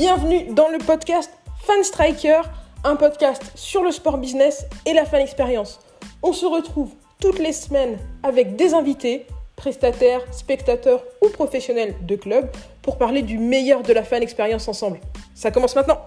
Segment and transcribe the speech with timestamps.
[0.00, 1.28] Bienvenue dans le podcast
[1.64, 2.42] Fan Striker,
[2.84, 5.80] un podcast sur le sport business et la fan expérience.
[6.22, 9.26] On se retrouve toutes les semaines avec des invités,
[9.56, 12.48] prestataires, spectateurs ou professionnels de club
[12.80, 15.00] pour parler du meilleur de la fan expérience ensemble.
[15.34, 15.98] Ça commence maintenant.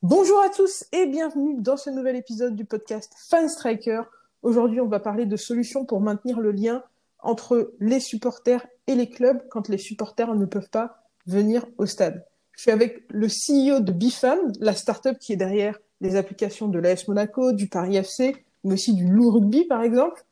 [0.00, 4.02] Bonjour à tous et bienvenue dans ce nouvel épisode du podcast Fan Striker.
[4.42, 6.84] Aujourd'hui, on va parler de solutions pour maintenir le lien
[7.26, 12.24] entre les supporters et les clubs quand les supporters ne peuvent pas venir au stade.
[12.52, 16.78] Je suis avec le CEO de Bifan, la startup qui est derrière les applications de
[16.78, 20.24] l'AS Monaco, du Paris FC, mais aussi du Loup Rugby par exemple.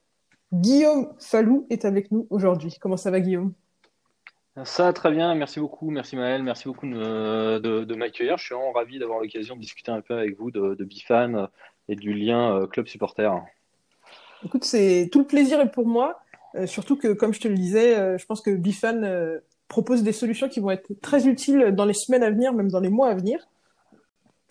[0.52, 2.76] Guillaume Fallou est avec nous aujourd'hui.
[2.80, 3.52] Comment ça va Guillaume?
[4.62, 8.38] Ça, très bien, merci beaucoup, merci Maël, merci beaucoup de, m'accueillir.
[8.38, 11.48] Je suis vraiment ravi d'avoir l'occasion de discuter un peu avec vous de, Bifan
[11.88, 13.32] et du lien euh, club supporter.
[14.44, 16.20] Écoute, c'est tout le plaisir est pour moi.
[16.56, 20.02] Euh, surtout que, comme je te le disais, euh, je pense que Bifan euh, propose
[20.02, 22.90] des solutions qui vont être très utiles dans les semaines à venir, même dans les
[22.90, 23.48] mois à venir.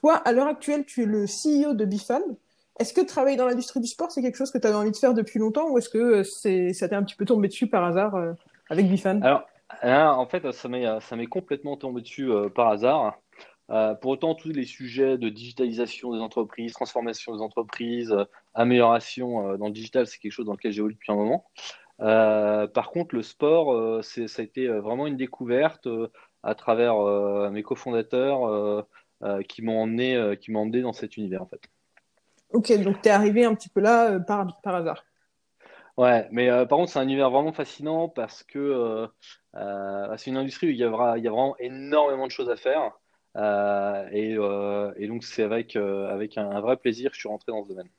[0.01, 2.21] Toi, à l'heure actuelle, tu es le CEO de Bifan.
[2.79, 4.97] Est-ce que travailler dans l'industrie du sport, c'est quelque chose que tu avais envie de
[4.97, 7.85] faire depuis longtemps ou est-ce que c'est, ça t'est un petit peu tombé dessus par
[7.85, 8.17] hasard
[8.69, 9.21] avec Bifan?
[9.21, 13.19] Alors, en fait, ça m'est, complètement tombé dessus par hasard.
[14.01, 18.13] pour autant, tous les sujets de digitalisation des entreprises, transformation des entreprises,
[18.55, 21.45] amélioration dans le digital, c'est quelque chose dans lequel j'évolue depuis un moment.
[22.01, 25.87] Euh, par contre, le sport, euh, ça a été euh, vraiment une découverte
[26.41, 26.95] à travers
[27.51, 28.85] mes cofondateurs
[29.47, 31.61] qui m'ont emmené, qui m'ont emmené dans cet univers en fait.
[32.51, 35.05] Ok, donc tu es arrivé un petit peu là par, par hasard.
[35.95, 39.07] Ouais, mais par contre, c'est un univers vraiment fascinant parce que
[39.53, 42.57] c'est une industrie où il y, a, il y a vraiment énormément de choses à
[42.57, 42.91] faire.
[44.11, 47.69] Et, et, donc, c'est avec, avec un, vrai plaisir que je suis rentré dans ce
[47.69, 47.89] domaine.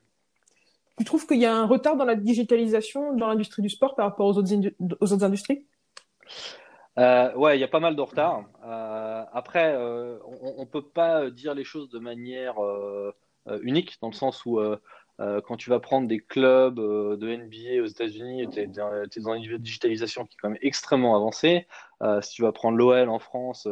[0.96, 4.06] Tu trouves qu'il y a un retard dans la digitalisation dans l'industrie du sport par
[4.06, 5.66] rapport aux autres, industries?
[6.98, 8.44] Euh, ouais, il y a pas mal de retard.
[8.64, 13.12] Euh, après, euh, on ne peut pas dire les choses de manière euh,
[13.62, 14.60] unique, dans le sens où
[15.18, 19.58] quand tu vas prendre des clubs de NBA aux États-Unis, tu es, dans un niveau
[19.58, 21.66] de digitalisation qui est quand même extrêmement avancé.
[22.22, 23.68] si tu vas prendre l'OL en France,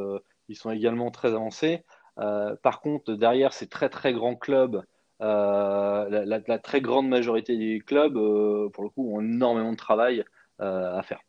[0.49, 1.85] ils sont également très avancés.
[2.17, 4.85] par contre, derrière ces très très grands clubs
[5.21, 10.25] euh, la, très grande majorité des clubs, euh, pour le coup, ont énormément de travail
[10.61, 11.21] euh, à faire.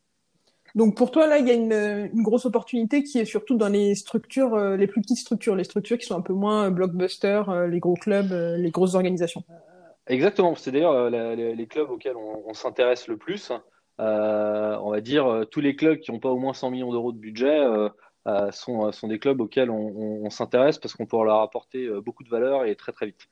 [0.73, 3.93] Donc pour toi, là, il y a une, grosse opportunité qui est surtout dans les
[3.93, 7.93] structures, les plus petites structures, les structures qui sont un peu moins blockbuster, les gros
[7.93, 9.43] clubs, les grosses organisations.
[10.07, 13.51] Exactement, c'est d'ailleurs les, clubs auxquels on, s'intéresse le plus.
[13.99, 17.19] on va dire tous les clubs qui n'ont pas au moins 100 millions d'euros de
[17.19, 17.63] budget
[18.49, 22.29] sont, sont, des clubs auxquels on, on s'intéresse parce qu'on pourra leur apporter beaucoup de
[22.29, 23.29] valeur et très très vite.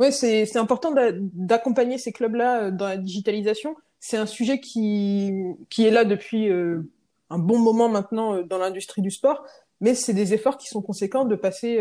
[0.00, 3.76] Oui, c'est important d'accompagner ces clubs-là euh, dans la digitalisation.
[4.00, 5.30] C'est un sujet qui,
[5.68, 6.80] qui est là depuis euh,
[7.28, 9.44] un bon moment maintenant euh, dans l'industrie du sport,
[9.82, 11.80] mais c'est des efforts qui sont conséquents de passer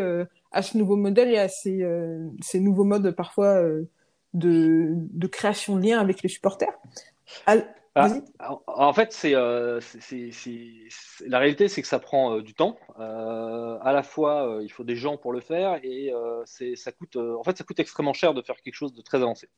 [0.53, 1.85] à ce nouveau modèle et à ces,
[2.40, 3.62] ces nouveaux modes parfois
[4.34, 6.72] de, de création de liens avec les supporters.
[7.96, 8.08] Ah,
[8.68, 9.80] en fait, c'est, euh,
[11.26, 12.78] la réalité, c'est que ça prend euh, du temps.
[13.00, 16.12] Euh, à la fois, il faut des gens pour le faire et
[16.46, 19.18] c'est, ça coûte, en fait, ça coûte extrêmement cher de faire quelque chose de très
[19.18, 19.50] avancé.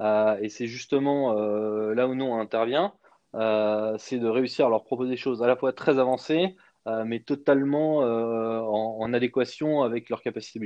[0.00, 2.94] et c'est justement là où nous on intervient,
[3.34, 6.56] c'est de réussir à leur proposer des choses à la fois très avancées,
[6.86, 10.58] mais totalement en, adéquation avec leurs capacités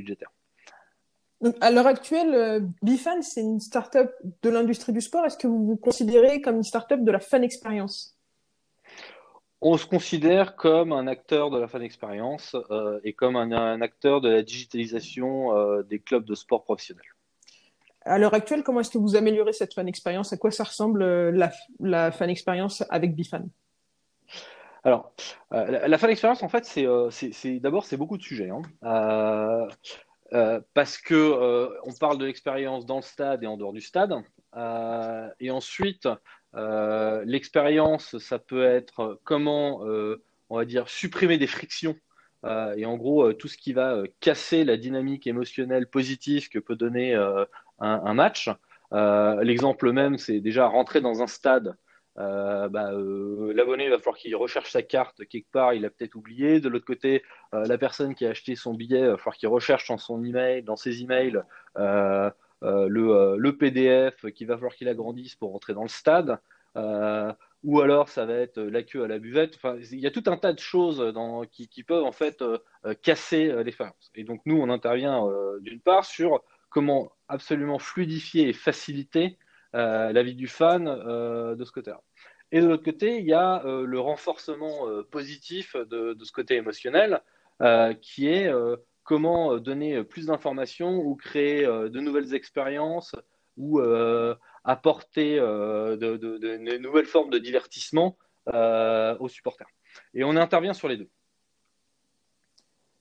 [1.40, 4.12] budgétaires à l'heure actuelle, euh, Bifan, c'est une start-up
[4.42, 5.24] de l'industrie du sport.
[5.24, 8.16] Est-ce que vous vous considérez comme une start-up de la fan expérience?
[9.60, 14.20] On se considère comme un acteur de la fan expérience euh, et comme un, acteur
[14.20, 17.04] de la digitalisation euh, des clubs de sport professionnels.
[18.02, 20.32] À l'heure actuelle, comment est-ce que vous améliorez cette fan expérience?
[20.32, 23.48] À quoi ça ressemble la, fan expérience avec Bifan?
[24.84, 25.12] Alors,
[25.50, 28.48] la, fan expérience, en fait, c'est d'abord c'est beaucoup de sujets.
[28.48, 28.62] Hein.
[30.34, 33.80] Euh, parce que euh, on parle de l'expérience dans le stade et en dehors du
[33.80, 34.14] stade.
[34.56, 36.08] Euh, et ensuite,
[37.24, 39.80] l'expérience, ça peut être comment,
[40.50, 41.96] on va dire, supprimer des frictions.
[42.44, 47.14] et en gros, tout ce qui va casser la dynamique émotionnelle positive que peut donner
[47.14, 47.46] un,
[47.78, 48.50] un, match.
[48.92, 51.76] L'exemple même, c'est déjà rentrer dans un stade
[52.18, 56.16] euh, bah, euh, l'abonné, va falloir qu'il recherche sa carte quelque part, il a peut-être
[56.16, 56.60] oublié.
[56.60, 57.22] De l'autre côté,
[57.54, 60.24] euh, la personne qui a acheté son billet, il va falloir qu'il recherche dans son
[60.24, 61.40] email, dans ses emails,
[61.76, 66.38] le, le, PDF qu'il va falloir qu'il agrandisse pour rentrer dans le stade.
[67.64, 69.54] ou alors, ça va être la queue à la buvette.
[69.56, 72.42] Enfin, il y a tout un tas de choses dans, qui, qui, peuvent en fait
[73.02, 74.10] casser l'expérience.
[74.16, 75.24] Et donc, nous, on intervient
[75.60, 79.38] d'une part sur comment absolument fluidifier et faciliter
[79.72, 82.00] la vie du fan de ce côté-là.
[82.50, 87.20] Et de l'autre côté, il y a le renforcement positif de, ce côté émotionnel,
[88.00, 88.50] qui est
[89.02, 93.14] comment donner plus d'informations ou créer de nouvelles expériences
[93.58, 93.80] ou
[94.64, 98.16] apporter de, nouvelles formes de divertissement
[98.46, 99.68] aux supporters.
[100.14, 101.10] Et on intervient sur les deux.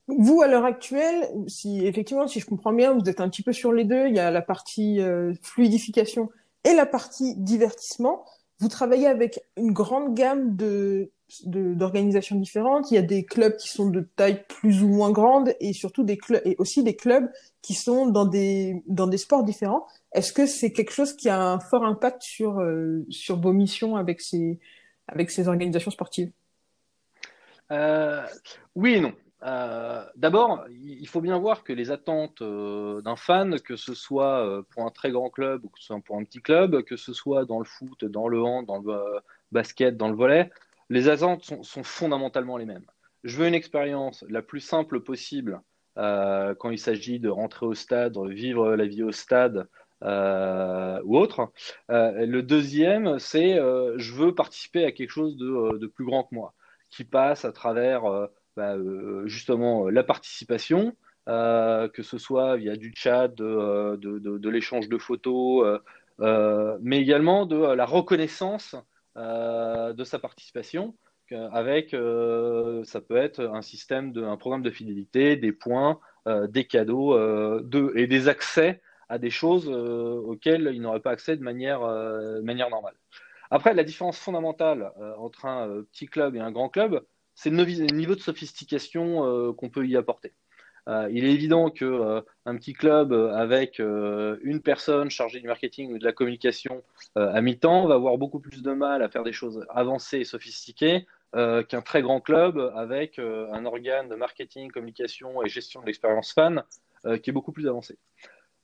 [0.08, 3.52] Vous, à l'heure actuelle, si effectivement, si je comprends bien, vous êtes un petit peu
[3.52, 4.08] sur les deux.
[4.08, 6.30] Il y a la partie euh, fluidification
[6.64, 8.26] et la partie divertissement.
[8.60, 11.12] Vous travaillez avec une grande gamme de
[11.44, 12.90] d'organisations différentes.
[12.90, 16.04] Il y a des clubs qui sont de taille plus ou moins grande et surtout
[16.04, 17.30] des clubs et aussi des clubs
[17.62, 19.86] qui sont dans des dans des sports différents.
[20.14, 23.98] Est-ce que c'est quelque chose qui a un fort impact sur euh, sur vos missions
[23.98, 24.60] avec ces
[25.08, 26.32] avec ces organisations sportives?
[27.72, 28.26] Euh,
[28.76, 29.14] Oui et non.
[29.44, 34.44] Euh, d'abord, il faut bien voir que les attentes euh, d'un fan, que ce soit
[34.44, 36.98] euh, pour un très grand club ou que ce soit pour un petit club, que
[36.98, 39.00] ce soit dans le foot, dans le hand, dans le
[39.52, 40.50] basket, dans le volet,
[40.90, 42.86] les attentes sont, fondamentalement les mêmes.
[43.24, 45.62] Je veux une expérience la plus simple possible
[45.96, 49.68] quand il s'agit de rentrer au stade, vivre la vie au stade
[50.04, 51.52] ou autre.
[51.90, 56.54] le deuxième, c'est je veux participer à quelque chose de, de, plus grand que moi,
[56.92, 60.96] qui passe à travers bah, euh, justement euh, la participation,
[61.30, 65.80] euh, que ce soit via du chat, de, de, l'échange de photos,
[66.82, 68.76] mais également de la reconnaissance
[69.16, 70.96] de sa participation
[71.52, 77.16] avec, ça peut être un système, de, un programme de fidélité, des points, des cadeaux
[77.62, 81.82] de, et des accès à des choses auxquelles il n'aurait pas accès de manière,
[82.42, 82.96] manière normale.
[83.52, 87.04] Après, la différence fondamentale entre un petit club et un grand club,
[87.38, 87.64] c'est le
[87.94, 90.34] niveau de sophistication euh, qu'on peut y apporter.
[90.88, 96.00] Euh, il est évident qu'un euh, petit club avec une personne chargée du marketing ou
[96.00, 96.84] de la communication
[97.16, 101.06] à mi-temps va avoir beaucoup plus de mal à faire des choses avancées et sophistiquées
[101.34, 106.64] qu'un très grand club avec un organe de marketing, communication et gestion de l'expérience fan
[107.22, 108.00] qui est beaucoup plus avancé.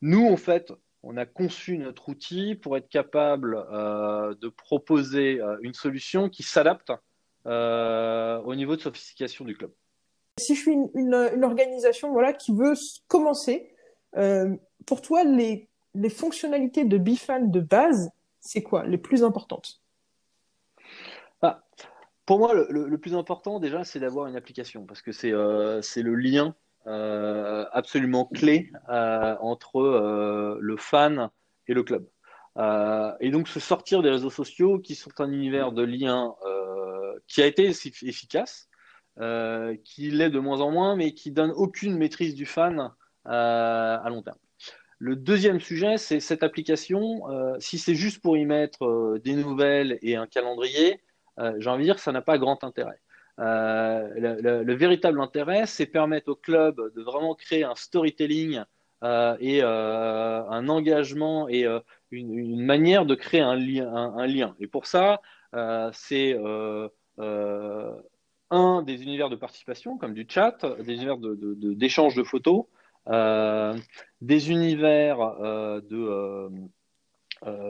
[0.02, 0.72] Nous, en fait,
[1.04, 3.56] on a conçu notre outil pour être capable
[4.40, 6.96] de proposer une solution qui s'adapte euh,
[7.46, 9.72] au niveau de sophistication du club.
[10.40, 12.74] Si je suis une, organisation voilà, qui veut
[13.08, 13.72] commencer,
[14.18, 14.56] euh,
[14.86, 18.10] pour toi, les, les fonctionnalités de Bifan de base,
[18.40, 19.82] c'est quoi les plus importantes?
[21.44, 21.64] Ah,
[22.26, 26.16] Pour moi, le, plus important déjà, c'est d'avoir une application parce que c'est euh, le
[26.16, 26.56] lien
[26.86, 31.30] absolument clé entre le fan
[31.68, 32.06] et le club.
[33.22, 36.36] et donc se sortir des réseaux sociaux qui sont un univers de liens
[37.28, 38.70] qui a été efficace,
[39.20, 42.92] euh, qui l'est de moins en moins, mais qui donne aucune maîtrise du fan
[43.28, 44.40] euh, à long terme.
[44.98, 47.30] Le deuxième sujet, c'est cette application.
[47.30, 51.00] Euh, si c'est juste pour y mettre des nouvelles et un calendrier,
[51.58, 53.00] j'ai envie de dire que ça n'a pas grand intérêt.
[53.38, 58.62] Le, véritable intérêt, c'est permettre au club de vraiment créer un storytelling
[59.04, 61.68] et un engagement et
[62.12, 64.56] une, manière de créer un, un, lien.
[64.60, 65.22] Et pour ça,
[65.92, 66.38] c'est
[67.20, 72.66] un, des univers de participation, comme du chat, des univers d'échange de, de, photos,
[73.10, 73.76] euh,
[74.22, 76.50] des univers euh, de,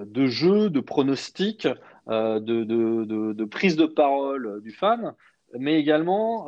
[0.05, 1.67] de jeux, de pronostics,
[2.07, 5.15] de, prise de parole du fan,
[5.57, 6.47] mais également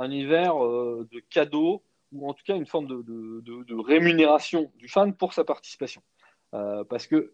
[0.00, 1.82] un univers de cadeaux
[2.12, 6.02] ou en tout cas une forme de, rémunération du fan pour sa participation.
[6.50, 7.32] parce que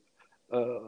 [0.52, 0.80] euh,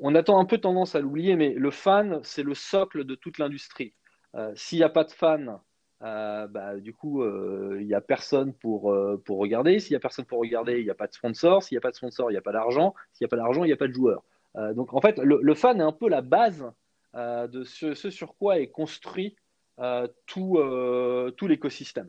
[0.00, 3.38] on, a un peu tendance à l'oublier, mais le fan, c'est le socle de toute
[3.38, 3.94] l'industrie.
[4.34, 5.60] Euh, s'il n'y a pas de fan,
[6.02, 8.94] euh, bah, du coup, il n'y a personne pour,
[9.24, 9.78] pour regarder.
[9.78, 11.62] S'il n'y a personne pour regarder, il n'y a pas de sponsor.
[11.62, 12.94] S'il n'y a pas de sponsor, il n'y a pas d'argent.
[13.12, 14.24] S'il n'y a pas d'argent, il n'y a pas de joueur.
[14.74, 16.70] donc, en fait, le, fan est un peu la base
[17.14, 19.36] de ce, sur quoi est construit
[20.26, 20.58] tout,
[21.36, 22.08] tout l'écosystème.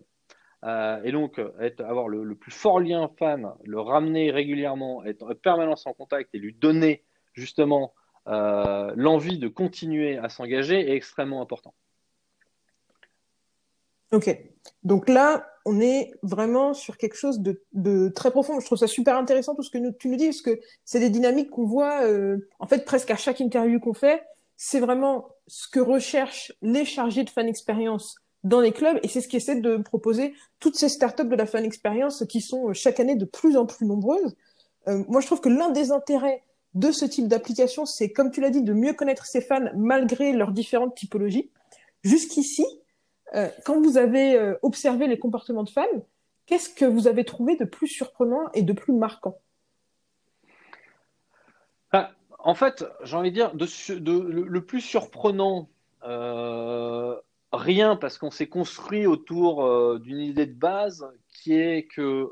[0.65, 1.39] Et donc,
[1.79, 6.34] avoir le, le, plus fort lien fan, le ramener régulièrement, être en permanence en contact
[6.34, 7.03] et lui donner
[7.34, 7.93] justement
[8.27, 11.74] euh, l'envie de continuer à s'engager est extrêmement important.
[14.12, 14.36] Ok.
[14.84, 18.60] Donc là, on est vraiment sur quelque chose de, très profond.
[18.60, 21.10] Je trouve ça super intéressant tout ce que tu nous dis, parce que c'est des
[21.10, 24.24] dynamiques qu'on voit, euh, en fait, presque à chaque interview qu'on fait.
[24.57, 28.15] C'est vraiment ce que recherchent les chargés de fan expérience
[28.46, 31.66] dans les clubs, et c'est ce qu'essaient de proposer toutes ces startups de la fan
[31.66, 34.38] expérience qui sont euh, chaque année de plus en plus nombreuses.
[34.88, 36.44] moi, je trouve que l'un des intérêts
[36.75, 40.32] de ce type d'application, c'est, comme tu l'as dit, de mieux connaître ses fans malgré
[40.34, 41.50] leurs différentes typologies.
[42.04, 42.66] Jusqu'ici,
[43.34, 45.86] euh, quand vous avez euh, observé les comportements de fans,
[46.46, 49.40] qu'est-ce que vous avez trouvé de plus surprenant et de plus marquant?
[52.38, 55.68] En fait, j'ai envie de dire, le, plus surprenant,
[57.55, 62.29] rien parce qu'on s'est construit autour d'une idée de base qui est que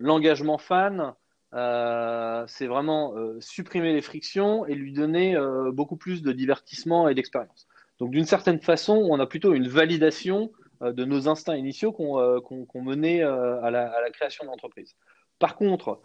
[0.00, 1.14] l'engagement fan,
[1.52, 5.36] c'est vraiment supprimer les frictions et lui donner
[5.72, 7.66] beaucoup plus de divertissement et d'expérience.
[7.98, 10.50] Donc d'une certaine façon, on a plutôt une validation
[10.82, 12.40] euh, de nos instincts initiaux qu'on euh,
[12.74, 14.96] menait euh, à la, création de l'entreprise.
[15.38, 16.00] Par contre,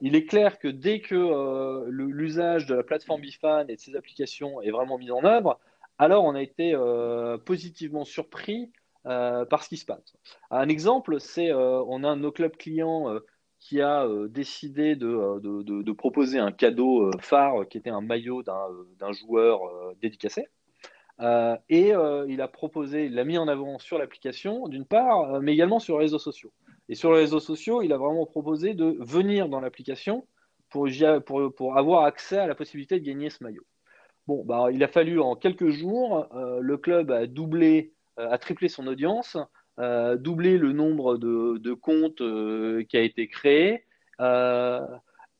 [0.00, 4.60] il est clair que dès que l'usage de la plateforme Bifan et de ses applications
[4.60, 5.58] est vraiment mis en œuvre,
[5.98, 6.74] alors on a été
[7.44, 8.70] positivement surpris
[9.04, 10.16] par ce qui se passe.
[10.50, 13.18] Un exemple, c'est on a un de nos clubs clients
[13.60, 19.60] qui a décidé de, proposer un cadeau phare qui était un maillot d'un joueur
[20.00, 20.46] dédicacé.
[21.20, 25.34] Euh, et euh, il a proposé, il l'a mis en avant sur l'application, d'une part,
[25.34, 26.52] euh, mais également sur les réseaux sociaux.
[26.88, 30.26] Et sur les réseaux sociaux, il a vraiment proposé de venir dans l'application
[30.70, 30.88] pour,
[31.76, 33.64] avoir accès à la possibilité de gagner ce maillot.
[34.28, 36.28] Bon, bah, il a fallu en quelques jours,
[36.60, 39.36] le club a doublé, a triplé son audience,
[39.78, 42.22] doublé le nombre de, de comptes
[42.88, 43.84] qui a été créé.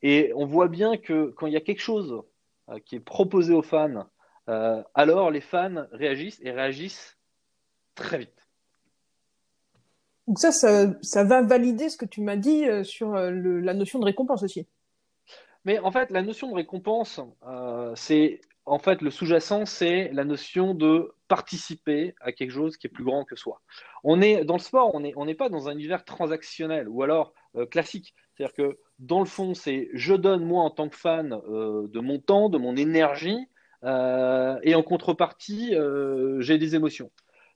[0.03, 2.23] et on voit bien que quand il y a quelque chose
[2.87, 4.09] qui est proposé aux fans
[4.49, 7.19] euh, alors les fans réagissent et réagissent
[7.95, 8.49] très vite.
[10.27, 13.99] Donc ça, ça, va valider ce que tu m'as dit euh, sur euh, la notion
[13.99, 14.67] de récompense aussi.
[15.65, 17.21] Mais en fait, la notion de récompense,
[17.95, 22.91] c'est en fait le sous-jacent, c'est la notion de participer à quelque chose qui est
[22.91, 23.61] plus grand que soi.
[24.05, 27.35] On est dans le sport, on n'est pas dans un univers transactionnel ou alors
[27.71, 28.15] classique.
[28.35, 32.19] C'est-à-dire que dans le fond, c'est je donne moi en tant que fan de mon
[32.19, 33.49] temps, de mon énergie
[33.85, 37.11] euh, et en contrepartie, euh, j'ai des émotions.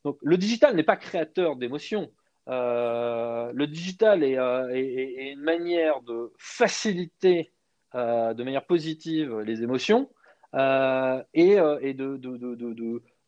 [0.05, 2.13] Donc le digital n'est pas créateur d'émotions.
[2.49, 7.53] Euh, le digital est, une manière de faciliter
[7.95, 10.09] de manière positive les émotions
[10.55, 12.17] et, de,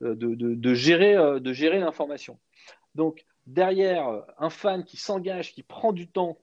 [0.00, 2.38] de, gérer, de gérer l'information.
[2.94, 6.38] Donc derrière un fan qui s'engage, qui prend du temps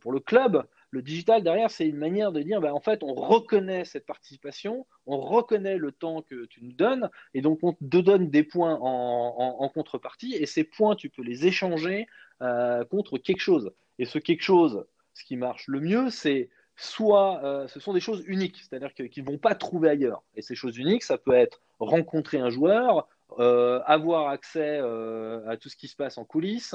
[0.00, 3.14] pour le club, le digital, derrière, c'est une manière de dire, ben, en fait, on
[3.14, 7.98] reconnaît cette participation, on reconnaît le temps que tu nous donnes, et donc on te
[7.98, 12.08] donne des points en, contrepartie, et ces points, tu peux les échanger
[12.42, 13.72] euh, contre quelque chose.
[13.98, 14.84] Et ce quelque chose,
[15.14, 16.50] ce qui marche le mieux, c'est
[16.80, 20.22] soit euh, ce sont des choses uniques, c'est-à-dire qu'ils ne vont pas trouver ailleurs.
[20.34, 23.08] Et ces choses uniques, ça peut être rencontrer un joueur,
[23.38, 26.74] euh, avoir accès à tout ce qui se passe en coulisses,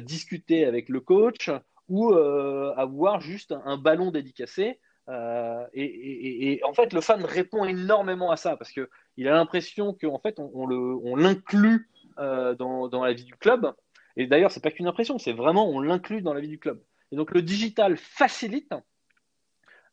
[0.00, 1.50] discuter avec le coach,
[1.88, 4.80] ou euh, avoir juste un, ballon dédicacé.
[5.08, 10.18] Euh, et, en fait, le fan répond énormément à ça parce qu'il a l'impression qu'en
[10.18, 13.74] fait, on, l'inclut euh, dans, la vie du club.
[14.16, 16.82] Et d'ailleurs, c'est pas qu'une impression, c'est vraiment on l'inclut dans la vie du club.
[17.12, 18.74] Et donc, le digital facilite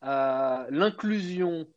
[0.01, 1.67] l'inclusion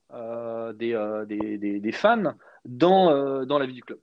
[0.78, 2.34] des, des, fans
[2.64, 3.98] dans, dans la vie du club.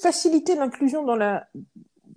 [0.00, 1.48] Faciliter l'inclusion dans la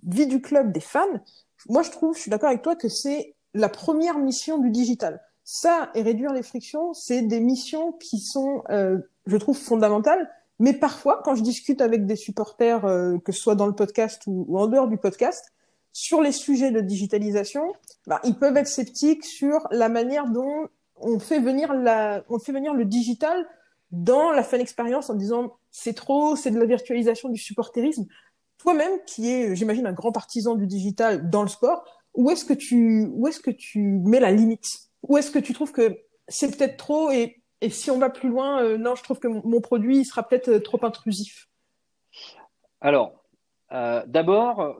[0.04, 1.20] vie du club des fans,
[1.68, 5.22] moi, je trouve, je suis d'accord avec toi que c'est la première mission du digital.
[5.44, 10.30] Ça et réduire les frictions, c'est des missions qui sont, euh, je trouve, fondamentales.
[10.60, 14.24] Mais parfois, quand je discute avec des supporters, euh, que ce soit dans le podcast
[14.28, 15.54] ou, en dehors du podcast,
[15.96, 17.72] sur les sujets de digitalisation,
[18.06, 22.52] bah, ils peuvent être sceptiques sur la manière dont on fait venir la, on fait
[22.52, 23.48] venir le digital
[23.92, 28.08] dans la fan expérience en disant c'est trop, c'est de la virtualisation du supporterisme.
[28.58, 32.54] Toi-même, qui est, j'imagine, un grand partisan du digital dans le sport, où est-ce que
[32.54, 34.90] tu, où est-ce que tu mets la limite?
[35.04, 35.98] Où est-ce que tu trouves que
[36.28, 39.30] c'est peut-être trop et, et, si on va plus loin, euh, non, je trouve que
[39.30, 41.48] mon, produit sera peut-être euh, trop intrusif?
[42.82, 43.25] Alors,
[43.72, 44.78] euh, d'abord,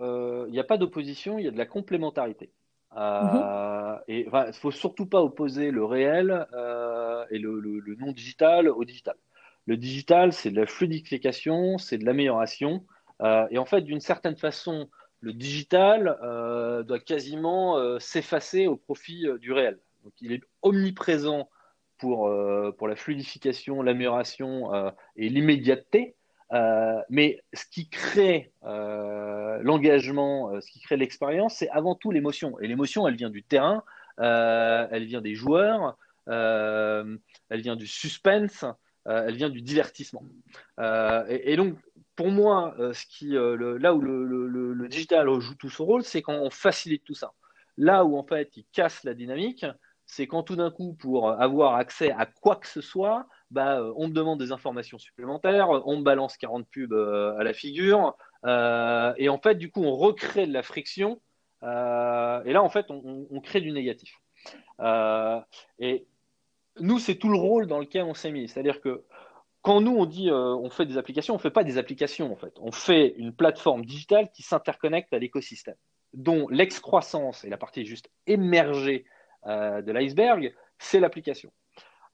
[0.48, 2.52] il n'y a pas d'opposition, il y a de la complémentarité.
[4.08, 6.48] Et il ne faut surtout pas opposer le réel
[7.30, 9.16] et le, non digital au digital.
[9.66, 12.86] Le digital, c'est de la fluidification, c'est de l'amélioration.
[13.22, 14.90] Euh, et en fait, d'une certaine façon,
[15.22, 19.80] le digital euh, doit quasiment euh, s'effacer au profit du réel.
[20.04, 21.50] Donc, il est omniprésent
[21.98, 24.70] pour la fluidification, l'amélioration
[25.16, 26.16] et l'immédiateté.
[26.52, 32.60] Mais ce qui crée l'engagement, ce qui crée l'expérience, c'est avant tout l'émotion.
[32.60, 33.84] Et l'émotion, elle vient du terrain,
[34.18, 35.98] elle vient des joueurs,
[36.28, 37.20] elle
[37.52, 38.66] vient du suspense,
[39.06, 40.24] elle vient du divertissement.
[41.28, 41.76] Et, donc,
[42.16, 46.50] pour moi, euh, euh, là où le, digital joue tout son rôle, c'est quand on
[46.50, 47.34] facilite tout ça.
[47.78, 49.66] Là où en fait il casse la dynamique,
[50.06, 53.94] c'est quand tout d'un coup, pour avoir accès à quoi que ce soit, bah, euh,
[53.96, 59.30] on me demande des informations supplémentaires, on me balance 40 pubs à la figure, et
[59.30, 61.22] en fait, du coup, on recrée de la friction,
[61.64, 64.14] et là, en fait, on, crée du négatif.
[65.80, 66.06] et
[66.80, 68.48] nous, c'est tout le rôle dans lequel on s'est mis.
[68.48, 69.04] C'est-à-dire que
[69.62, 72.32] quand nous, on dit euh, on fait des applications, on ne fait pas des applications,
[72.32, 72.54] en fait.
[72.60, 75.76] On fait une plateforme digitale qui s'interconnecte à l'écosystème,
[76.14, 79.06] dont l'excroissance et la partie juste émergée
[79.48, 81.52] euh, de l'iceberg, c'est l'application.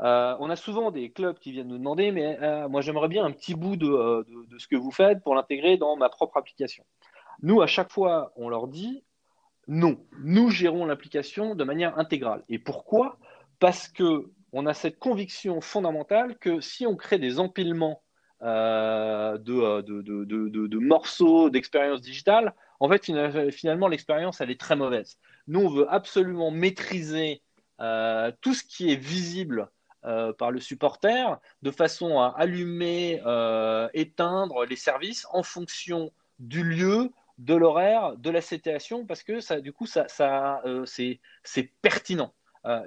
[0.01, 2.37] Euh, on a souvent des clubs qui viennent nous demander, mais
[2.69, 5.95] moi, j'aimerais bien un petit bout de, de ce que vous faites pour l'intégrer dans
[5.95, 6.83] ma propre application.
[7.41, 9.03] Nous, à chaque fois, on leur dit
[9.67, 12.43] non, nous gérons l'application de manière intégrale.
[12.49, 13.17] Et pourquoi?
[13.59, 18.01] Parce que on a cette conviction fondamentale que si on crée des empilements
[18.41, 23.05] euh, euh, de, morceaux d'expérience digitale, en fait,
[23.51, 25.17] finalement, l'expérience, elle est très mauvaise.
[25.47, 27.41] Nous, on veut absolument maîtriser
[27.79, 29.69] euh, tout ce qui est visible
[30.37, 33.21] par le supporter de façon à allumer,
[33.93, 39.61] éteindre les services en fonction du lieu, de l'horaire, de la situation, parce que ça,
[39.61, 40.07] du coup, ça,
[40.85, 42.33] c'est pertinent.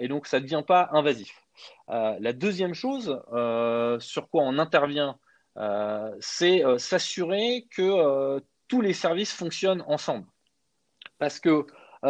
[0.00, 1.44] et donc, ça ne devient pas invasif.
[1.90, 5.18] Euh, la deuxième chose euh, sur quoi on intervient,
[5.56, 10.26] euh, c'est s'assurer que tous les services fonctionnent ensemble.
[11.18, 11.66] Parce que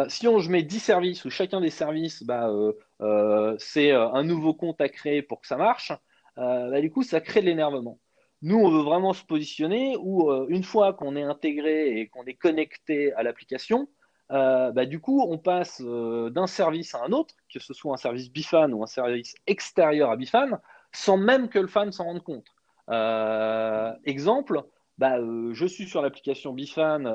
[0.09, 2.49] si on, je mets 10 services où chacun des services, bah,
[2.99, 5.91] c'est un nouveau compte à créer pour que ça marche,
[6.37, 7.99] bah, du coup, ça crée de l'énervement.
[8.41, 12.35] Nous, on veut vraiment se positionner où, une fois qu'on est intégré et qu'on est
[12.35, 13.87] connecté à l'application,
[14.31, 17.93] euh, bah, du coup, on passe euh, d'un service à un autre, que ce soit
[17.93, 20.59] un service Bifan ou un service extérieur à Bifan,
[20.91, 22.47] sans même que le fan s'en rende compte.
[22.89, 24.63] Euh, exemple,
[24.97, 27.05] bah, je suis sur l'application Bifan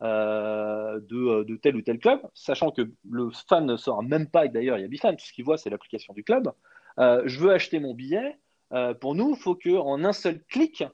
[0.00, 4.78] de, tel ou tel club, sachant que le fan ne saura même pas que d'ailleurs
[4.78, 6.52] il y a Bifan, tout ce qu'il voit c'est l'application du club.
[6.98, 8.38] je veux acheter mon billet.
[9.00, 10.84] pour nous, il faut qu'en un seul clic,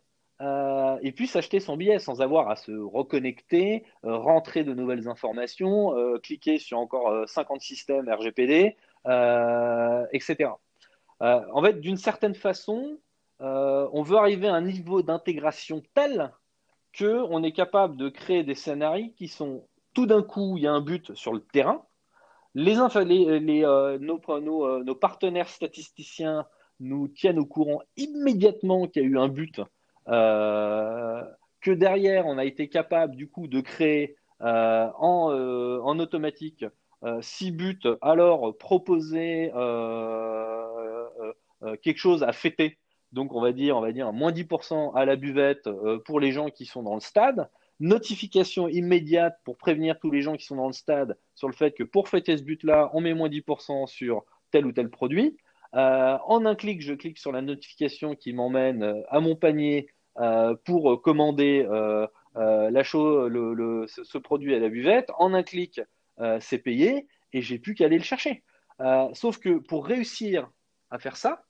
[0.42, 5.08] euh, et puis s'acheter son billet sans avoir à se reconnecter, euh, rentrer de nouvelles
[5.08, 8.76] informations, euh, cliquer sur encore 50 systèmes RGPD,
[10.12, 10.50] etc.
[11.20, 12.98] en fait, d'une certaine façon,
[13.40, 16.32] on veut arriver à un niveau d'intégration tel
[16.98, 20.72] qu'on est capable de créer des scénarios qui sont tout d'un coup, il y a
[20.72, 21.82] un but sur le terrain.
[22.54, 22.74] Les,
[23.40, 23.60] les,
[24.00, 26.46] nos, nos, partenaires statisticiens
[26.80, 29.60] nous tiennent au courant immédiatement qu'il y a eu un but
[30.08, 31.22] euh,
[31.60, 36.64] que derrière, on a été capable du coup de créer euh, en, euh, en, automatique
[37.20, 39.52] 6 buts, alors proposer
[41.82, 42.78] quelque chose à fêter.
[43.12, 45.68] Donc on va dire, on va dire moins 10% à la buvette
[46.04, 50.34] pour les gens qui sont dans le stade notification immédiate pour prévenir tous les gens
[50.34, 53.12] qui sont dans le stade sur le fait que pour fêter ce but-là, on met
[53.12, 55.36] moins 10% sur tel ou tel produit.
[55.72, 59.88] en un clic, je clique sur la notification qui m'emmène à mon panier
[60.18, 65.10] euh, pour commander euh, euh, la ce, produit à la buvette.
[65.18, 65.80] En un clic,
[66.40, 68.42] c'est payé et j'ai plus qu'à aller le chercher.
[69.12, 70.50] sauf que pour réussir
[70.90, 71.44] à faire ça,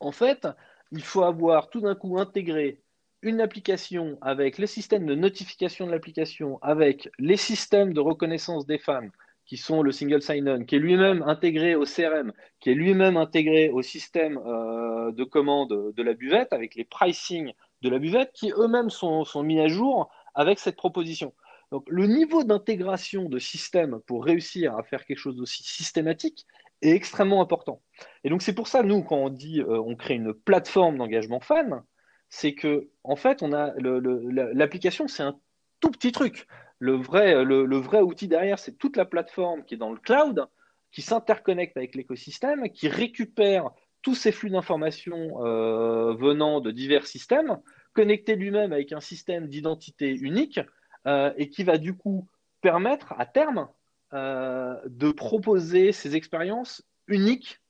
[0.00, 0.46] en fait,
[0.92, 2.80] il faut avoir tout d'un coup intégré
[3.22, 8.78] une application avec les systèmes de notification de l'application, avec les systèmes de reconnaissance des
[8.78, 9.08] fans,
[9.46, 13.70] qui sont le single sign-on, qui est lui-même intégré au CRM, qui est lui-même intégré
[13.70, 18.90] au système de commande de la buvette, avec les pricing de la buvette qui eux-mêmes
[18.90, 21.32] sont, mis à jour avec cette proposition.
[21.72, 26.46] Donc le niveau d'intégration de système pour réussir à faire quelque chose d'aussi systématique
[26.82, 27.82] est extrêmement important.
[28.24, 31.40] Et donc c'est pour ça, nous, quand on dit euh, on crée une plateforme d'engagement
[31.40, 31.82] fan,
[32.28, 35.38] c'est que en fait, on a l'application, c'est un
[35.80, 36.46] tout petit truc.
[36.78, 40.46] Le vrai, le vrai outil derrière, c'est toute la plateforme qui est dans le cloud,
[40.90, 43.70] qui s'interconnecte avec l'écosystème, qui récupère
[44.02, 47.58] tous ces flux d'informations euh, venant de divers systèmes,
[47.92, 50.60] connectés lui-même avec un système d'identité unique,
[51.06, 52.26] euh, et qui va du coup
[52.60, 53.68] permettre à terme
[54.12, 57.60] euh, de proposer ces expériences uniques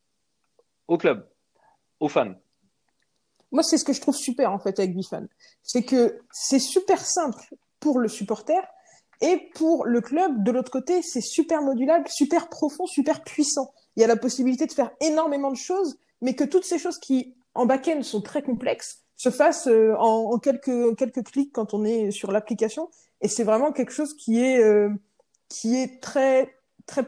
[0.88, 1.28] au club,
[2.00, 2.34] aux fans.
[3.52, 5.26] Moi, c'est ce que je trouve super en fait avec Bifan.
[5.62, 8.60] C'est que c'est super simple pour le supporter
[9.22, 13.72] et pour le club, de l'autre côté, c'est super modulable, super profond, super puissant.
[13.96, 16.98] Il y a la possibilité de faire énormément de choses mais que toutes ces choses
[16.98, 22.10] qui, en back-end, sont très complexes, se fassent euh, en, quelques, clics quand on est
[22.10, 22.88] sur l'application.
[23.20, 24.90] Et c'est vraiment quelque chose qui est, euh,
[25.48, 26.54] qui est très,
[26.86, 27.04] très,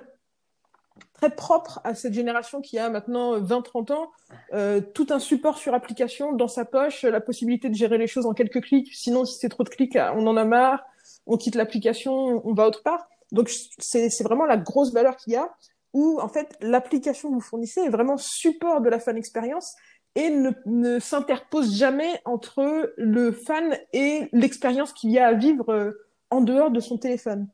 [1.14, 4.10] très propre à cette génération qui a maintenant 20-30 ans.
[4.52, 8.26] Euh, tout un support sur application dans sa poche, la possibilité de gérer les choses
[8.26, 8.94] en quelques clics.
[8.94, 10.84] Sinon, si c'est trop de clics, on en a marre,
[11.26, 13.08] on quitte l'application, on va autre part.
[13.32, 15.54] Donc, c'est vraiment la grosse valeur qu'il y a
[15.94, 19.74] où en fait l'application que vous fournissez est vraiment support de la fan expérience
[20.14, 25.72] et ne, ne s'interpose jamais entre le fan et l'expérience qu'il y a à vivre
[25.72, 25.92] euh,
[26.30, 27.48] en dehors de son téléphone.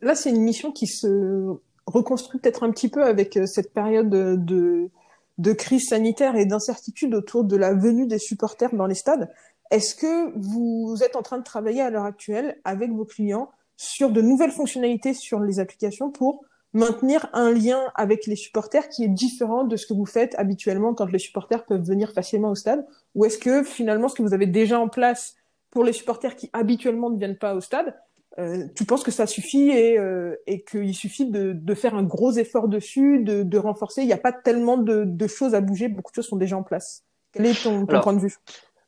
[0.00, 1.56] Là, c'est une mission qui se
[1.86, 4.90] reconstruit peut-être un petit peu avec cette période de,
[5.38, 9.30] de crise sanitaire et d'incertitude autour de la venue des supporters dans les stades.
[9.70, 14.10] Est-ce que vous êtes en train de travailler à l'heure actuelle avec vos clients sur
[14.10, 19.08] de nouvelles fonctionnalités sur les applications pour maintenir un lien avec les supporters qui est
[19.08, 22.86] différent de ce que vous faites habituellement quand les supporters peuvent venir facilement au stade?
[23.14, 25.34] Ou est-ce que finalement ce que vous avez déjà en place
[25.70, 27.94] pour les supporters qui habituellement ne viennent pas au stade,
[28.38, 32.04] euh, tu penses que ça suffit et, euh, et qu'il suffit de, de, faire un
[32.04, 34.02] gros effort dessus, de, de renforcer?
[34.02, 36.56] Il n'y a pas tellement de, de, choses à bouger, beaucoup de choses sont déjà
[36.56, 37.04] en place.
[37.32, 38.36] Quel est ton, ton point de vue?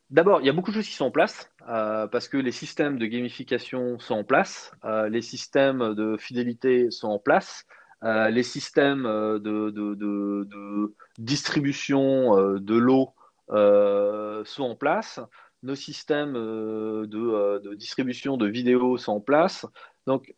[0.09, 2.51] D'abord, il y a beaucoup de choses qui sont en place euh, parce que les
[2.51, 4.71] systèmes de gamification sont en place,
[5.09, 7.65] les systèmes de fidélité sont en place,
[8.03, 13.13] les systèmes de distribution de l'eau
[13.47, 15.21] sont en place,
[15.63, 19.65] nos systèmes de, distribution de vidéos sont en place.
[20.07, 20.33] Donc,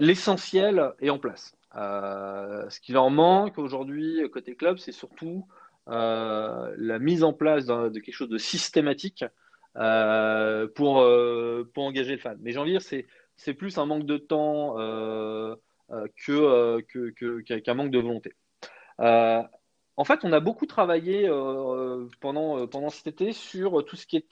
[0.00, 1.54] l'essentiel est en place.
[1.74, 5.46] ce qui leur manque aujourd'hui côté club, c'est surtout
[5.88, 9.24] euh, la mise en place de quelque chose de systématique
[9.76, 12.38] euh, pour, euh, pour engager le fan.
[12.40, 13.04] Mais j'ai envie de dire,
[13.36, 14.76] c'est, plus un manque de temps
[16.16, 18.34] que, que, qu'un manque de volonté.
[19.96, 21.28] En fait, on a beaucoup travaillé
[22.20, 24.22] pendant, pendant cet été sur tout ce qui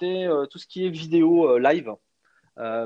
[0.69, 1.93] qui est vidéo live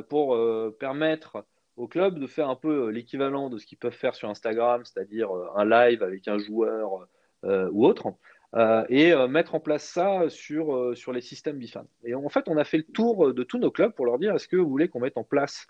[0.08, 0.36] pour
[0.78, 1.44] permettre
[1.76, 5.30] au club de faire un peu l'équivalent de ce qu'ils peuvent faire sur Instagram, c'est-à-dire
[5.54, 7.06] un live avec un joueur
[7.44, 8.14] ou autre.
[8.54, 11.86] Euh, et euh, mettre en place ça sur, euh, sur les systèmes Bifan.
[12.04, 14.34] Et en fait, on a fait le tour de tous nos clubs pour leur dire
[14.34, 15.66] est-ce que vous voulez qu'on mette en place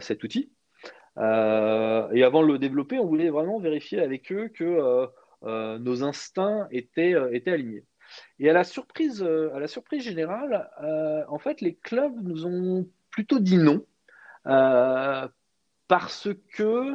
[0.00, 0.50] cet outil?
[1.18, 5.08] Et avant de le développer, on voulait vraiment vérifier avec eux que
[5.42, 7.84] nos instincts étaient, étaient alignés.
[8.38, 9.24] Et à la surprise,
[9.66, 10.70] surprise générale,
[11.28, 13.84] en fait, les clubs nous ont plutôt dit non
[15.88, 16.94] parce que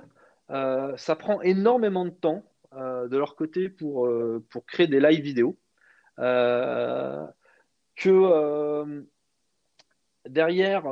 [0.98, 5.58] ça prend énormément de temps euh, de leur côté pour, euh, créer des live vidéo.
[6.20, 7.28] Euh,
[7.98, 9.06] que
[10.26, 10.84] derrière,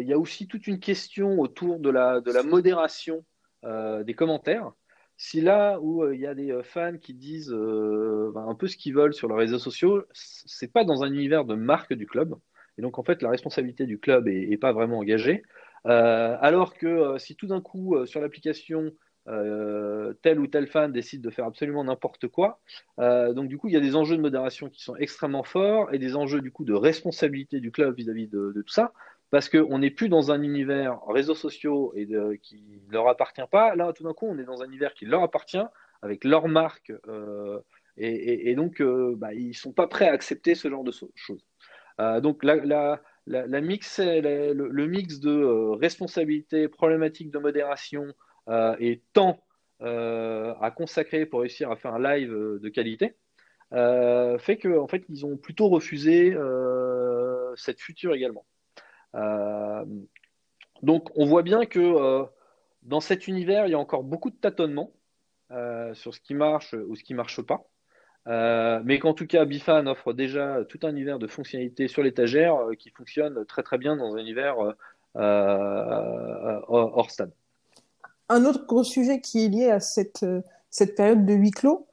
[0.00, 3.24] il y a aussi toute une question autour de la, de la modération
[3.62, 4.72] des commentaires.
[5.16, 8.94] Si là où il y a des fans qui disent ben, un peu ce qu'ils
[8.94, 12.34] veulent sur les réseaux sociaux, c'est pas dans un univers de marque du club.
[12.78, 15.42] Et donc en fait, la responsabilité du club est, pas vraiment engagée.
[15.84, 18.92] alors que si tout d'un coup sur l'application
[19.26, 22.60] euh, tel ou tel fan décide de faire absolument n'importe quoi.
[22.98, 25.92] Euh, donc du coup, il y a des enjeux de modération qui sont extrêmement forts
[25.94, 28.92] et des enjeux du coup de responsabilité du club vis-à-vis de, tout ça,
[29.34, 32.06] parce qu'on n'est plus dans un univers réseaux sociaux et
[32.40, 33.74] qui ne leur appartient pas.
[33.74, 35.66] Là, tout d'un coup, on est dans un univers qui leur appartient
[36.02, 36.92] avec leur marque.
[37.08, 37.58] Euh,
[37.96, 38.80] et, donc,
[39.16, 41.44] bah, ils ne sont pas prêts à accepter ce genre de choses.
[42.22, 48.14] donc, la, la, mix, le, mix de responsabilité, problématique de modération,
[48.48, 49.42] euh, et temps
[49.80, 53.16] euh, à consacrer pour réussir à faire un live euh, de qualité,
[53.72, 56.36] fait qu'en en fait, ils ont plutôt refusé
[57.56, 58.44] cette future également.
[60.82, 62.26] Donc, on voit bien que
[62.82, 64.92] dans cet univers, il y a encore beaucoup de tâtonnements
[65.94, 67.64] sur ce qui marche ou ce qui ne marche pas.
[68.84, 72.90] mais qu'en tout cas, Bifan offre déjà tout un univers de fonctionnalités sur l'étagère qui
[72.90, 74.56] fonctionne très très bien dans un univers
[75.14, 77.32] hors stade
[78.28, 80.42] un autre gros sujet qui est lié à cette, euh,
[80.96, 81.86] période de huis clos,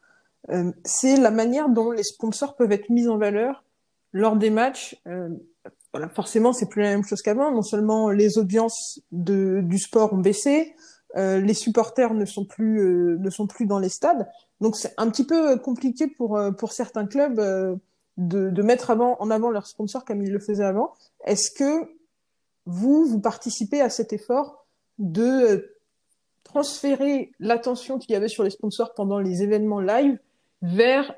[0.49, 3.63] euh, c'est la manière dont les sponsors peuvent être mis en valeur
[4.12, 4.99] lors des matchs.
[5.95, 7.51] Euh, voilà, forcément, c'est plus la même chose qu'avant.
[7.51, 10.75] Non seulement les audiences de, du sport ont baissé,
[11.15, 14.30] les supporters ne sont plus ne sont plus dans les stades.
[14.62, 17.36] Donc c'est un petit peu compliqué pour pour certains clubs
[18.17, 20.93] de, de mettre avant, en avant leurs sponsors comme ils le faisaient avant.
[21.25, 21.91] Est-ce que
[22.65, 24.65] vous vous participez à cet effort
[24.99, 25.75] de
[26.43, 30.17] transférer l'attention qu'il y avait sur les sponsors pendant les événements live
[30.62, 31.13] vers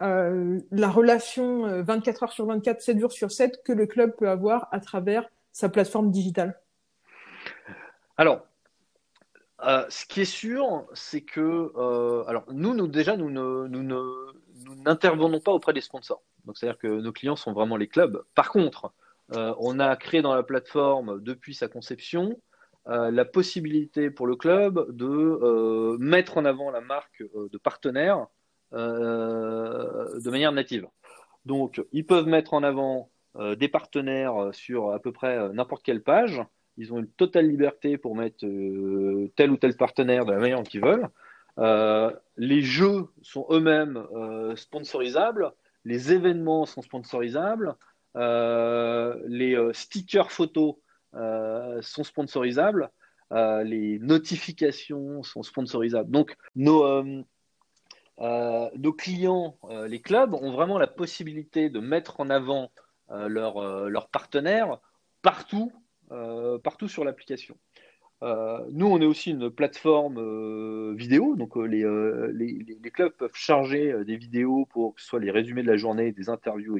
[0.00, 4.14] euh, la relation 24 euh, heures sur 24, 7 jours sur 7 que le club
[4.16, 6.60] peut avoir à travers sa plateforme digitale
[8.16, 8.46] Alors,
[9.66, 11.72] euh, ce qui est sûr, c'est que
[12.28, 16.22] alors nous, déjà, nous ne, nous n'intervenons pas auprès des sponsors.
[16.44, 18.22] Donc, c'est-à-dire que nos clients sont vraiment les clubs.
[18.36, 18.92] Par contre,
[19.34, 22.40] on a créé dans la plateforme depuis sa conception
[22.86, 28.28] la possibilité pour le club de mettre en avant la marque de partenaire
[28.72, 30.86] de manière native.
[31.44, 33.10] Donc, ils peuvent mettre en avant
[33.56, 36.42] des partenaires sur à peu près n'importe quelle page.
[36.76, 38.40] Ils ont une totale liberté pour mettre
[39.36, 41.08] tel ou tel partenaire de la manière qu'ils veulent.
[42.36, 44.04] les jeux sont eux-mêmes
[44.56, 45.52] sponsorisables.
[45.84, 47.74] Les événements sont sponsorisables.
[48.14, 50.74] les stickers photos
[51.14, 52.90] euh, sont sponsorisables.
[53.30, 56.10] les notifications sont sponsorisables.
[56.10, 57.04] Donc, nos,
[58.20, 62.70] nos clients, les clubs, ont vraiment la possibilité de mettre en avant
[63.08, 64.78] leurs leur partenaires
[65.22, 65.72] partout,
[66.62, 67.56] partout sur l'application.
[68.22, 74.04] Euh, nous, on est aussi une plateforme euh, vidéo, donc euh, les, clubs peuvent charger
[74.04, 76.78] des vidéos pour que ce soit les résumés de la journée, des interviews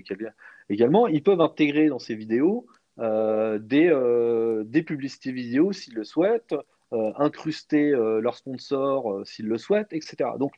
[0.68, 1.07] également.
[1.07, 2.66] Ils peuvent intégrer dans ces vidéos
[2.98, 6.57] des publicités vidéo s'ils le souhaitent,
[6.90, 10.31] incruster leurs sponsors s'ils le souhaitent, etc.
[10.38, 10.53] Donc,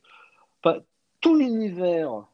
[1.21, 2.25] tout l'univers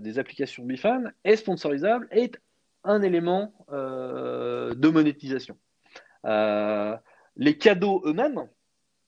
[0.00, 2.38] des applications Bifan est sponsorisable, est
[2.84, 5.56] un élément de monétisation.
[6.24, 6.96] Euh,
[7.36, 8.48] les cadeaux eux-mêmes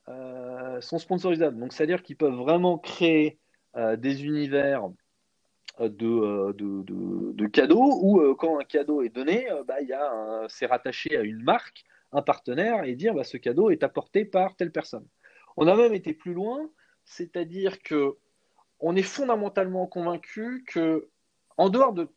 [0.09, 1.59] euh, sont sponsorisables.
[1.59, 3.39] Donc, c'est-à-dire qu'ils peuvent vraiment créer
[3.77, 4.89] euh, des univers
[5.81, 9.77] euh, de, cadeaux où, quand un cadeau est donné, bah,
[10.49, 14.57] c'est rattaché à une marque, un partenaire, et dire bah, ce cadeau est apporté par
[14.57, 15.07] telle personne.
[15.57, 16.71] On a même été plus loin,
[17.05, 18.17] c'est-à-dire que
[18.81, 21.09] on est fondamentalement convaincu que
[21.61, 22.09] en dehors de,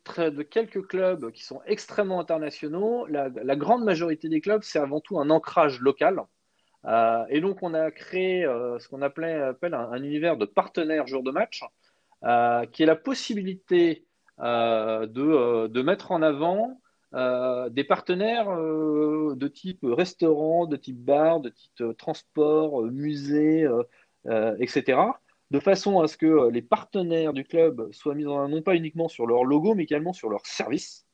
[0.42, 5.28] quelques clubs qui sont extrêmement internationaux, la, grande majorité des clubs, c'est avant tout un
[5.28, 6.22] ancrage local.
[6.86, 11.22] Euh, et donc, on a créé euh, ce qu'on appelle un, univers de partenaires jour
[11.22, 11.62] de match,
[12.24, 14.06] euh, qui est la possibilité
[14.38, 16.80] de, mettre en avant
[17.12, 23.68] des partenaires de type restaurant, de type bar, de type transport, musée,
[24.58, 24.96] etc
[25.54, 28.60] de façon à ce que euh, les partenaires du club soient mis en avant non
[28.60, 31.06] pas uniquement sur leur logo, mais également sur leur service.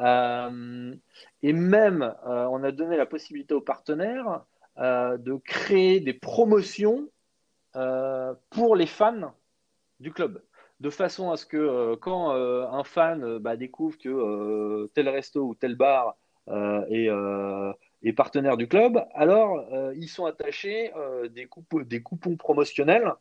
[0.00, 0.94] Euh,
[1.42, 4.44] et même, euh, on a donné la possibilité aux partenaires
[4.78, 7.08] de créer des promotions
[8.50, 9.32] pour les fans
[10.00, 10.42] du club.
[10.80, 15.76] De façon à ce que quand un fan bah, découvre que tel resto ou tel
[15.76, 16.14] bar
[16.46, 20.92] est, partenaire du club, alors ils sont attachés
[21.30, 23.14] des, coupons promotionnels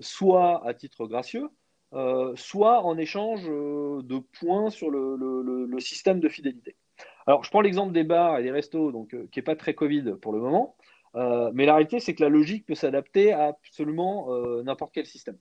[0.00, 1.50] soit à titre gracieux,
[1.94, 6.76] euh, soit en échange euh, de points sur le, système de fidélité.
[7.26, 10.16] Alors, je prends l'exemple des bars et des restos, donc, qui n'est pas très Covid
[10.20, 10.76] pour le moment,
[11.14, 14.28] mais la réalité, c'est que la logique peut s'adapter à absolument
[14.62, 15.38] n'importe quel système.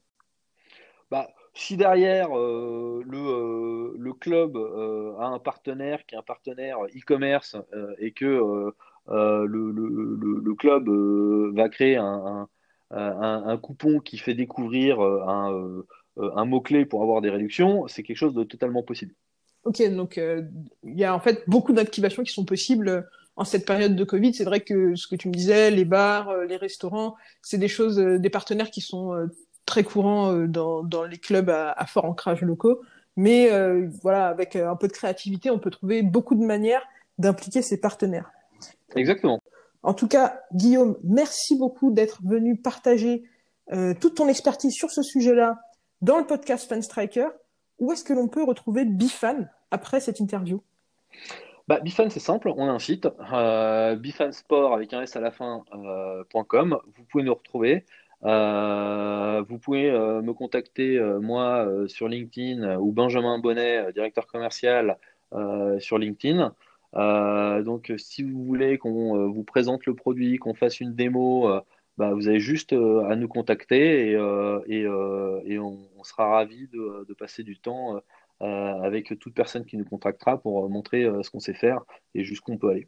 [1.09, 7.57] Bah, si derrière le, club a un partenaire qui est un partenaire e-commerce
[7.99, 8.71] et que
[9.07, 10.89] le, club
[11.55, 12.47] va créer un,
[12.91, 18.03] un, coupon qui fait découvrir euh, un, euh, un mot-clé pour avoir des réductions, c'est
[18.03, 19.13] quelque chose de totalement possible.
[19.63, 20.43] Ok, donc euh,
[20.83, 24.33] il y a en fait beaucoup d'activations qui sont possibles en cette période de Covid.
[24.33, 27.97] C'est vrai que ce que tu me disais, les bars, les restaurants, c'est des choses,
[27.97, 29.27] des partenaires qui sont
[29.65, 32.81] très courants dans, dans, les clubs à, à, fort ancrage locaux.
[33.15, 33.51] Mais
[34.01, 36.81] voilà, avec un peu de créativité, on peut trouver beaucoup de manières
[37.19, 38.31] d'impliquer ces partenaires.
[38.95, 39.41] Exactement.
[39.87, 43.23] En tout cas, Guillaume, merci beaucoup d'être venu partager
[43.71, 45.61] euh, toute ton expertise sur ce sujet-là
[46.01, 47.29] dans le podcast Fan Striker.
[47.79, 50.61] Où est-ce que l'on peut retrouver Bifan après cette interview?
[51.69, 55.31] Bah, Bifan, c'est simple, on a un site, euh, bifansport avec un S à la
[55.31, 56.73] fin.com.
[56.73, 57.85] Euh, vous pouvez nous retrouver.
[58.25, 64.97] Euh, vous pouvez me contacter, moi, sur LinkedIn ou Benjamin Bonnet, directeur commercial
[65.79, 66.53] sur LinkedIn.
[66.95, 71.49] Euh, donc, si vous voulez qu'on euh, vous présente le produit, qu'on fasse une démo,
[71.49, 71.61] euh,
[71.97, 74.13] bah, vous avez juste à nous contacter et,
[74.67, 77.99] et, on, sera ravi de, passer du temps
[78.39, 81.81] avec toute personne qui nous contactera pour montrer ce qu'on sait faire
[82.13, 82.87] et jusqu'où on peut aller.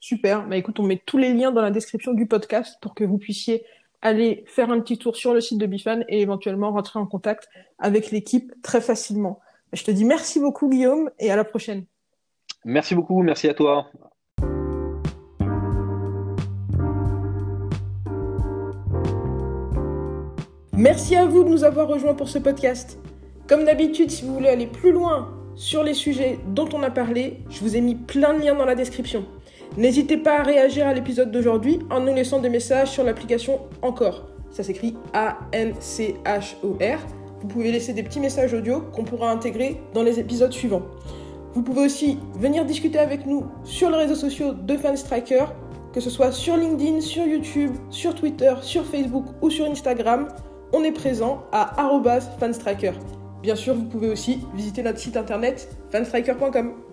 [0.00, 0.48] Super.
[0.48, 3.18] Bah, écoute, on met tous les liens dans la description du podcast pour que vous
[3.18, 3.62] puissiez
[4.00, 7.46] aller faire un petit tour sur le site de Bifan et éventuellement rentrer en contact
[7.78, 9.40] avec l'équipe très facilement.
[9.74, 11.84] Je te dis merci beaucoup Guillaume et à la prochaine.
[12.64, 13.86] Merci beaucoup, merci à toi.
[20.74, 22.98] Merci à vous de nous avoir rejoints pour ce podcast.
[23.48, 27.38] Comme d'habitude, si vous voulez aller plus loin sur les sujets dont on a parlé,
[27.50, 29.24] je vous ai mis plein de liens dans la description.
[29.76, 34.26] N'hésitez pas à réagir à l'épisode d'aujourd'hui en nous laissant des messages sur l'application Encore.
[34.50, 36.98] Ça s'écrit A-N-C-H-O-R.
[37.40, 40.82] Vous pouvez laisser des petits messages audio qu'on pourra intégrer dans les épisodes suivants.
[41.54, 45.46] Vous pouvez aussi venir discuter avec nous sur les réseaux sociaux de Fanstriker,
[45.92, 50.28] que ce soit sur LinkedIn, sur YouTube, sur Twitter, sur Facebook ou sur Instagram.
[50.72, 51.74] On est présent à
[52.38, 52.92] fanstriker.
[53.42, 56.89] Bien sûr, vous pouvez aussi visiter notre site internet fanstriker.com.